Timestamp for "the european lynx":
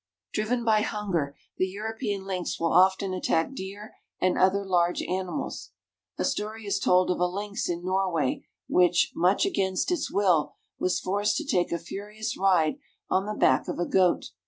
1.57-2.59